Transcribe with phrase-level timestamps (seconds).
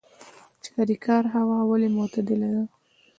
[0.65, 2.63] چاریکار هوا ولې معتدله ده؟